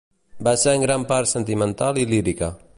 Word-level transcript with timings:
Va 0.47 0.53
ser 0.61 0.73
en 0.77 0.85
gran 0.85 1.05
part 1.13 1.31
sentimental 1.33 2.03
i 2.05 2.11
lírica. 2.15 2.55